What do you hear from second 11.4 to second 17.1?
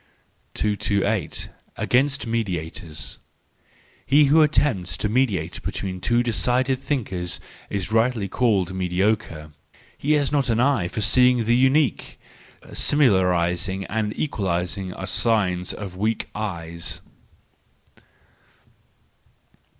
the unique; similarising and equalising are signs of weak eyes.